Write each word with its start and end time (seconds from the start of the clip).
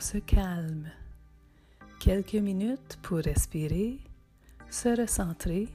se 0.00 0.18
calme. 0.18 0.90
Quelques 2.00 2.34
minutes 2.34 2.98
pour 3.02 3.18
respirer, 3.18 3.98
se 4.70 4.88
recentrer 5.00 5.68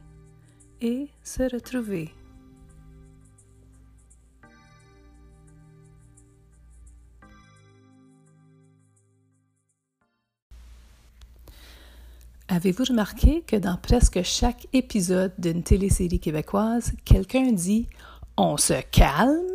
et 0.81 1.07
se 1.23 1.43
retrouver. 1.43 2.11
Avez-vous 12.47 12.85
remarqué 12.85 13.41
que 13.41 13.55
dans 13.55 13.77
presque 13.77 14.21
chaque 14.23 14.67
épisode 14.71 15.33
d'une 15.37 15.63
télésérie 15.63 16.19
québécoise, 16.19 16.93
quelqu'un 17.03 17.51
dit 17.51 17.87
On 18.37 18.57
se 18.57 18.81
calme? 18.91 19.54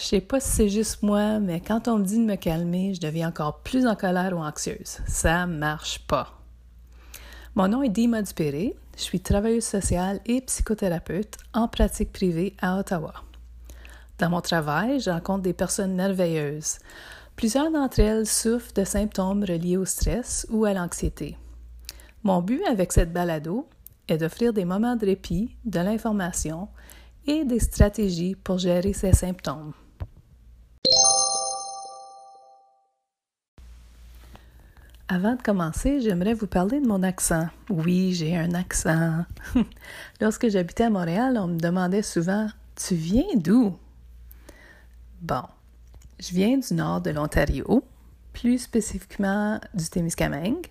Je 0.00 0.04
sais 0.04 0.20
pas 0.20 0.38
si 0.38 0.48
c'est 0.48 0.68
juste 0.68 1.02
moi, 1.02 1.40
mais 1.40 1.60
quand 1.60 1.88
on 1.88 1.98
me 1.98 2.04
dit 2.04 2.18
de 2.18 2.24
me 2.24 2.36
calmer, 2.36 2.94
je 2.94 3.00
deviens 3.00 3.30
encore 3.30 3.62
plus 3.62 3.84
en 3.84 3.96
colère 3.96 4.32
ou 4.32 4.40
anxieuse. 4.40 4.98
Ça 5.08 5.44
marche 5.46 6.06
pas. 6.06 6.38
Mon 7.56 7.66
nom 7.66 7.82
est 7.82 7.88
Dima 7.88 8.22
Dupéré. 8.22 8.76
Je 8.96 9.02
suis 9.02 9.18
travailleuse 9.18 9.64
sociale 9.64 10.20
et 10.24 10.40
psychothérapeute 10.42 11.36
en 11.52 11.66
pratique 11.66 12.12
privée 12.12 12.54
à 12.62 12.78
Ottawa. 12.78 13.12
Dans 14.18 14.30
mon 14.30 14.40
travail, 14.40 15.00
je 15.00 15.10
rencontre 15.10 15.42
des 15.42 15.52
personnes 15.52 15.96
merveilleuses. 15.96 16.78
Plusieurs 17.34 17.72
d'entre 17.72 17.98
elles 17.98 18.26
souffrent 18.26 18.74
de 18.74 18.84
symptômes 18.84 19.42
reliés 19.42 19.76
au 19.76 19.84
stress 19.84 20.46
ou 20.48 20.64
à 20.64 20.74
l'anxiété. 20.74 21.36
Mon 22.22 22.40
but 22.40 22.62
avec 22.70 22.92
cette 22.92 23.12
balado 23.12 23.68
est 24.06 24.18
d'offrir 24.18 24.52
des 24.52 24.64
moments 24.64 24.96
de 24.96 25.06
répit, 25.06 25.56
de 25.64 25.80
l'information 25.80 26.68
et 27.26 27.44
des 27.44 27.58
stratégies 27.60 28.36
pour 28.36 28.58
gérer 28.58 28.92
ces 28.92 29.12
symptômes. 29.12 29.72
Avant 35.10 35.34
de 35.36 35.40
commencer, 35.40 36.02
j'aimerais 36.02 36.34
vous 36.34 36.46
parler 36.46 36.80
de 36.80 36.86
mon 36.86 37.02
accent. 37.02 37.48
Oui, 37.70 38.12
j'ai 38.12 38.36
un 38.36 38.52
accent. 38.52 39.24
Lorsque 40.20 40.50
j'habitais 40.50 40.84
à 40.84 40.90
Montréal, 40.90 41.38
on 41.40 41.46
me 41.46 41.58
demandait 41.58 42.02
souvent 42.02 42.48
Tu 42.74 42.94
viens 42.94 43.34
d'où 43.34 43.74
Bon, 45.22 45.44
je 46.20 46.34
viens 46.34 46.58
du 46.58 46.74
nord 46.74 47.00
de 47.00 47.08
l'Ontario, 47.08 47.82
plus 48.34 48.58
spécifiquement 48.58 49.58
du 49.72 49.88
Témiscamingue. 49.88 50.66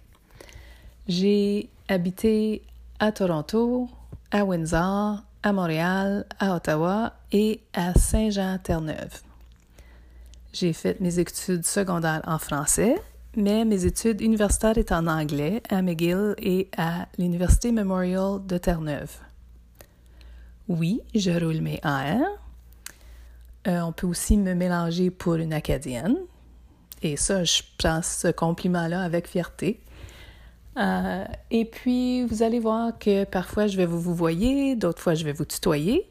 J'ai 1.07 1.71
habité 1.87 2.61
à 2.99 3.11
Toronto, 3.11 3.89
à 4.29 4.45
Windsor, 4.45 5.23
à 5.41 5.51
Montréal, 5.51 6.27
à 6.39 6.55
Ottawa 6.55 7.13
et 7.31 7.61
à 7.73 7.95
Saint-Jean-Terre-Neuve. 7.95 9.21
J'ai 10.53 10.73
fait 10.73 11.01
mes 11.01 11.17
études 11.17 11.65
secondaires 11.65 12.21
en 12.27 12.37
français, 12.37 13.01
mais 13.35 13.65
mes 13.65 13.85
études 13.85 14.21
universitaires 14.21 14.77
étaient 14.77 14.93
en 14.93 15.07
anglais 15.07 15.61
à 15.69 15.81
McGill 15.81 16.35
et 16.37 16.69
à 16.77 17.07
l'Université 17.17 17.71
Memorial 17.71 18.45
de 18.45 18.57
Terre-Neuve. 18.57 19.19
Oui, 20.67 21.01
je 21.15 21.31
roule 21.31 21.61
mes 21.61 21.79
AR. 21.83 22.19
Euh, 23.67 23.81
on 23.81 23.91
peut 23.91 24.07
aussi 24.07 24.37
me 24.37 24.53
mélanger 24.53 25.09
pour 25.11 25.35
une 25.35 25.53
Acadienne. 25.53 26.17
Et 27.01 27.15
ça, 27.15 27.43
je 27.43 27.61
prends 27.77 28.01
ce 28.01 28.29
compliment-là 28.29 29.01
avec 29.01 29.27
fierté. 29.27 29.79
Euh, 30.77 31.25
et 31.51 31.65
puis, 31.65 32.23
vous 32.25 32.43
allez 32.43 32.59
voir 32.59 32.97
que 32.97 33.23
parfois, 33.23 33.67
je 33.67 33.77
vais 33.77 33.85
vous 33.85 33.99
vous 33.99 34.15
voyer, 34.15 34.75
d'autres 34.75 35.01
fois, 35.01 35.15
je 35.15 35.25
vais 35.25 35.33
vous 35.33 35.45
tutoyer. 35.45 36.09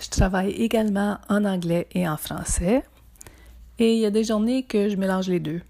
Je 0.00 0.08
travaille 0.10 0.50
également 0.50 1.18
en 1.28 1.44
anglais 1.44 1.86
et 1.92 2.08
en 2.08 2.16
français. 2.16 2.82
Et 3.78 3.94
il 3.94 4.00
y 4.00 4.06
a 4.06 4.10
des 4.10 4.24
journées 4.24 4.64
que 4.64 4.88
je 4.88 4.96
mélange 4.96 5.28
les 5.28 5.40
deux. 5.40 5.60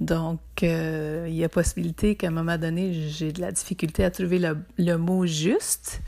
Donc, 0.00 0.40
euh, 0.62 1.26
il 1.28 1.34
y 1.34 1.44
a 1.44 1.48
possibilité 1.48 2.16
qu'à 2.16 2.28
un 2.28 2.30
moment 2.30 2.58
donné, 2.58 2.92
j'ai 2.92 3.32
de 3.32 3.40
la 3.40 3.50
difficulté 3.50 4.04
à 4.04 4.10
trouver 4.10 4.38
le, 4.38 4.58
le, 4.78 4.96
mot 4.96 5.26
juste, 5.26 6.02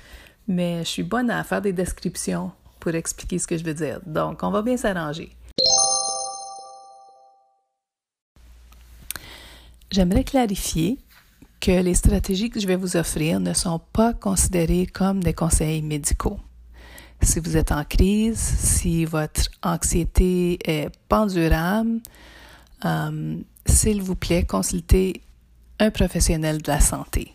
mais 0.47 0.81
je 0.81 0.89
suis 0.89 1.03
bonne 1.03 1.31
à 1.31 1.43
faire 1.43 1.63
des 1.63 1.73
descriptions 1.73 2.53
pour 2.81 2.95
expliquer 2.95 3.39
ce 3.39 3.47
que 3.47 3.57
je 3.57 3.65
veux 3.65 3.75
dire. 3.75 4.01
Donc, 4.07 4.43
on 4.43 4.51
va 4.51 4.63
bien 4.63 4.77
s'arranger. 4.77 5.31
J'aimerais 9.91 10.25
clarifier 10.25 10.99
que 11.61 11.71
les 11.71 11.95
stratégies 11.95 12.51
que 12.51 12.61
je 12.61 12.67
vais 12.67 12.77
vous 12.77 12.97
offrir 12.97 13.41
ne 13.41 13.55
sont 13.55 13.81
pas 13.93 14.13
considérées 14.13 14.87
comme 14.87 15.23
des 15.25 15.33
conseils 15.33 15.83
médicaux. 15.83 16.39
Si 17.29 17.41
vous 17.41 17.59
êtes 17.59 17.73
en 17.73 17.85
crise, 17.85 18.39
si 18.39 19.05
votre 19.05 19.51
anxiété 19.63 20.59
est 20.65 20.89
pendurable, 21.11 22.01
euh, 22.87 23.37
s'il 23.67 24.01
vous 24.01 24.15
plaît, 24.15 24.45
consultez 24.45 25.21
un 25.79 25.91
professionnel 25.91 26.63
de 26.63 26.69
la 26.69 26.81
santé. 26.81 27.35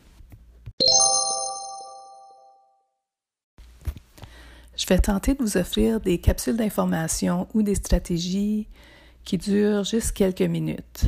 Je 4.76 4.88
vais 4.88 4.98
tenter 4.98 5.36
de 5.36 5.44
vous 5.44 5.58
offrir 5.58 6.00
des 6.00 6.18
capsules 6.18 6.58
d'information 6.58 7.48
ou 7.54 7.62
des 7.62 7.76
stratégies 7.76 8.68
qui 9.24 9.38
durent 9.38 9.84
juste 9.84 10.14
quelques 10.14 10.42
minutes. 10.42 11.06